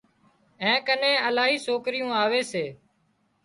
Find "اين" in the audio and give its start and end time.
0.63-0.75